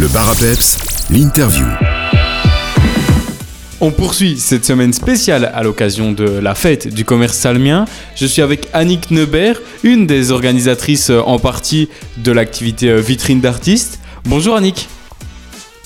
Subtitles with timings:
[0.00, 0.34] Le bar
[1.10, 1.66] l'interview.
[3.82, 7.84] On poursuit cette semaine spéciale à l'occasion de la fête du commerce salmien.
[8.16, 14.00] Je suis avec Annick Neubert, une des organisatrices en partie de l'activité vitrine d'artistes.
[14.24, 14.88] Bonjour Annick.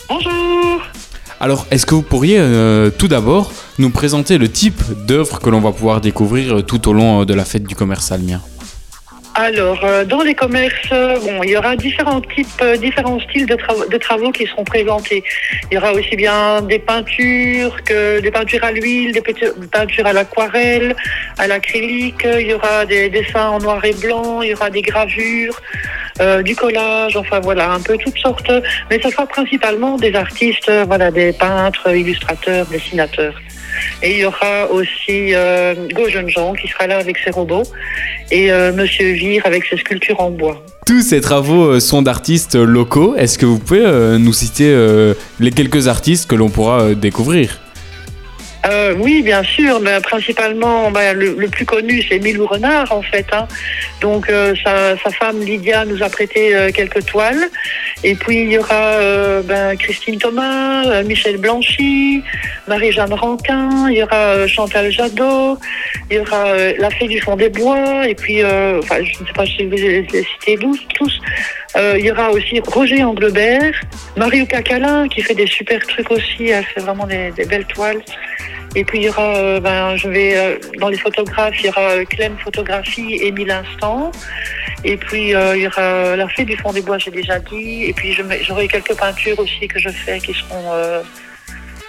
[0.09, 0.81] Bonjour.
[1.41, 5.61] Alors, est-ce que vous pourriez euh, tout d'abord nous présenter le type d'œuvres que l'on
[5.61, 8.41] va pouvoir découvrir euh, tout au long euh, de la fête du commerce salmien?
[9.37, 13.47] Alors, euh, dans les commerces, euh, bon, il y aura différents types, euh, différents styles
[13.47, 15.25] de, travaux- qui seront présentés.
[15.71, 20.07] Il y aura aussi bien des peintures que des peintures à l'huile, des peintu- peintures
[20.07, 20.95] à l'aquarelle,
[21.39, 22.25] à l'acrylique.
[22.39, 24.41] Il y aura des dessins en noir et blanc.
[24.43, 25.61] Il y aura des gravures,
[26.21, 27.17] euh, du collage.
[27.17, 28.51] Enfin voilà, un peu toutes sortes.
[28.91, 33.35] Mais ce sera principalement des artistes, euh, voilà, des peintres, illustrateurs, dessinateurs.
[34.03, 37.65] Et il y aura aussi euh, Go Jeune Jean qui sera là avec ses robots
[38.31, 40.65] et euh, Monsieur Vire avec ses sculptures en bois.
[40.87, 43.15] Tous ces travaux euh, sont d'artistes locaux.
[43.17, 44.75] Est-ce que vous pouvez euh, nous citer
[45.41, 47.61] les quelques artistes que l'on pourra découvrir?
[48.67, 53.03] Euh, oui, bien sûr, mais principalement bah, le, le plus connu c'est Milou Renard en
[53.03, 53.27] fait.
[53.33, 53.47] hein.
[54.01, 57.51] Donc euh, sa, sa femme Lydia nous a prêté euh, quelques toiles.
[58.03, 62.23] Et puis il y aura euh, ben, Christine Thomas, euh, Michel Blanchy,
[62.67, 65.59] Marie-Jeanne Ranquin, il y aura euh, Chantal Jadot,
[66.11, 69.33] il y aura La Fée du Fond des Bois, et puis, enfin, je ne sais
[69.35, 70.79] pas si vous les les citez tous.
[70.95, 71.19] tous.
[71.77, 73.75] Euh, il y aura aussi Roger Anglebert,
[74.17, 78.01] Mario Cacalin qui fait des super trucs aussi, elle fait vraiment des, des belles toiles.
[78.77, 81.69] Et puis il y aura, euh, ben, je vais euh, dans les photographes, il y
[81.69, 84.11] aura euh, Clem Photographie, Émile Instant.
[84.83, 87.85] Et puis euh, il y aura la fée du fond des bois, j'ai déjà dit.
[87.85, 91.03] Et puis j'aurai quelques peintures aussi que je fais qui seront euh,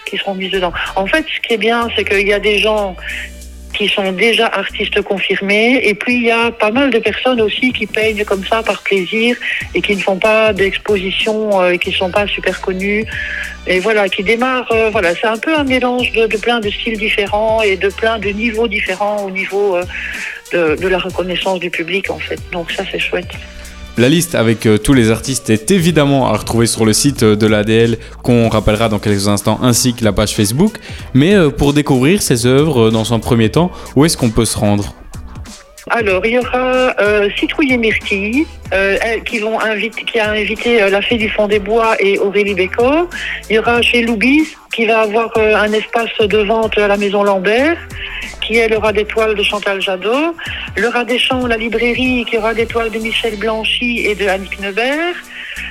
[0.05, 0.73] qui seront mises dedans.
[0.95, 2.95] En fait, ce qui est bien, c'est qu'il y a des gens
[3.75, 7.71] qui sont déjà artistes confirmés, et puis il y a pas mal de personnes aussi
[7.71, 9.35] qui peignent comme ça par plaisir
[9.73, 13.05] et qui ne font pas d'exposition euh, et qui ne sont pas super connus
[13.67, 14.71] et voilà, qui démarrent.
[14.71, 18.19] euh, voilà, c'est un peu un mélange de, plein de styles différents et de plein
[18.19, 22.39] de niveaux différents au niveau euh, de la reconnaissance du public en fait.
[22.51, 23.33] Donc ça c'est chouette.
[23.97, 27.37] La liste avec euh, tous les artistes est évidemment à retrouver sur le site euh,
[27.37, 30.73] de l'ADL qu'on rappellera dans quelques instants ainsi que la page Facebook.
[31.13, 34.57] Mais euh, pour découvrir ces œuvres dans un premier temps, où est-ce qu'on peut se
[34.57, 34.93] rendre?
[35.91, 36.95] Alors, il y aura
[37.37, 38.47] Citrouille et Myrtille,
[39.23, 39.41] qui,
[40.07, 43.07] qui a invité la Fée du Fond des Bois et Aurélie Bécot.
[43.51, 47.21] Il y aura chez Loubis, qui va avoir un espace de vente à la Maison
[47.21, 47.77] Lambert,
[48.45, 50.35] qui elle aura des toiles de Chantal Jadot.
[50.75, 54.27] Le Rat des Champs, la librairie, qui aura des toiles de Michel Blanchy et de
[54.27, 55.15] Annick Neubert.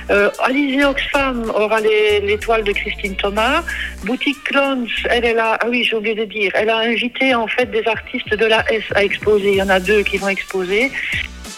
[0.09, 1.79] Euh, Alizé Oxfam aura
[2.41, 3.63] toiles de Christine Thomas.
[4.03, 7.65] Boutique Clones, elle, a, ah oui, j'ai oublié de dire, elle a invité en fait
[7.71, 9.51] des artistes de la S à exposer.
[9.51, 10.91] Il y en a deux qui vont exposer.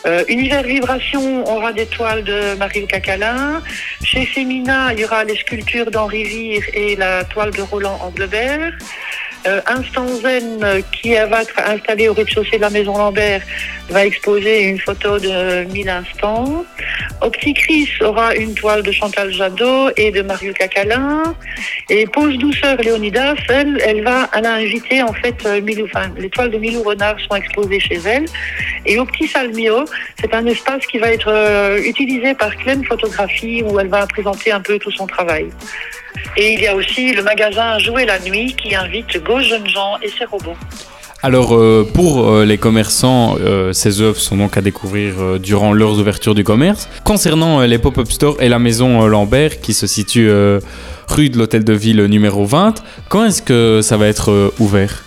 [0.06, 3.62] Euh, Univers Vibration aura des toiles de Marie Cacalin.
[4.04, 8.74] Chez Femina, il y aura les sculptures d'Henri Vire et la toile de Roland Anglebert.
[9.46, 13.42] Euh, Instant Zen, euh, qui va être installé au rez-de-chaussée de la Maison Lambert,
[13.90, 16.66] va exposer une photo de 1000 instants.
[17.22, 21.36] Opticris aura une toile de Chantal Jadot et de Mario Cacalin.
[21.90, 26.12] Et Pose Douceur Léonidas, elle, elle va, elle a invité en fait euh, Milou, enfin,
[26.18, 28.26] les toiles de Milou Renard sont exposées chez elle.
[28.86, 29.86] Et au Petit Salmio,
[30.20, 34.52] c'est un espace qui va être euh, utilisé par Clem Photographie où elle va présenter
[34.52, 35.48] un peu tout son travail.
[36.36, 39.98] Et il y a aussi le magasin Jouer la nuit qui invite Go Jeunes gens
[40.02, 40.58] et ses robots.
[41.24, 46.00] Alors euh, pour euh, les commerçants, euh, ces œuvres sont donc à découvrir durant leurs
[46.00, 46.88] ouvertures du commerce.
[47.04, 50.30] Concernant les pop-up stores et la maison Lambert qui se situe
[51.08, 52.76] rue de l'Hôtel de Ville numéro 20,
[53.10, 55.07] quand est-ce que ça va être ouvert?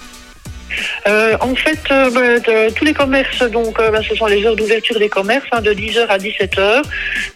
[1.09, 4.57] Euh, en fait, euh, bah, tous les commerces, donc, euh, bah, ce sont les heures
[4.57, 6.83] d'ouverture des commerces, hein, de 10h à 17h.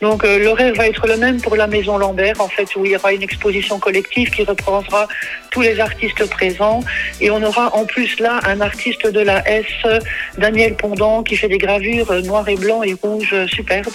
[0.01, 2.97] Donc, l'horaire va être le même pour la Maison Lambert, en fait, où il y
[2.97, 5.09] aura une exposition collective qui reprendra
[5.55, 6.81] tous les artistes présents.
[7.21, 9.67] Et on aura en plus là un artiste de la S,
[10.37, 13.87] Daniel Pondant, qui fait des gravures euh, noir et blanc et rouge euh, superbes.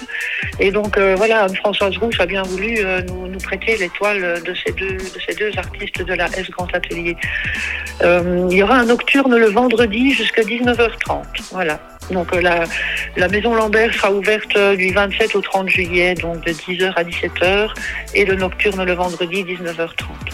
[0.59, 4.93] Et donc, voilà, Anne-Françoise Rouge a bien voulu nous, prêter les toiles de ces deux,
[4.97, 7.15] de ces deux artistes de la S Grand Atelier.
[8.01, 11.23] Il y aura un nocturne le vendredi jusqu'à 19h30.
[11.51, 11.79] Voilà.
[12.11, 12.63] Donc euh, la,
[13.17, 17.03] la maison Lambert sera ouverte euh, du 27 au 30 juillet, donc de 10h à
[17.03, 17.69] 17h,
[18.15, 20.28] et le nocturne le vendredi 19h30.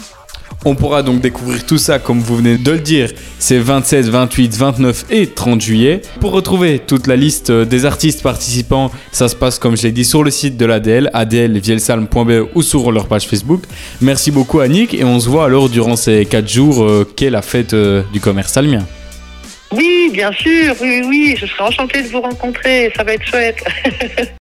[0.68, 4.58] On pourra donc découvrir tout ça comme vous venez de le dire, c'est 27, 28,
[4.58, 6.02] 29 et 30 juillet.
[6.20, 9.92] Pour retrouver toute la liste euh, des artistes participants, ça se passe comme je l'ai
[9.92, 13.62] dit sur le site de l'ADL, adlvielsalm.be ou sur leur page Facebook.
[14.02, 17.44] Merci beaucoup Annick et on se voit alors durant ces 4 jours euh, qu'est la
[17.44, 18.88] fête euh, du commerce salmien.
[19.72, 23.64] Oui, bien sûr, oui, oui, je serai enchantée de vous rencontrer, ça va être chouette.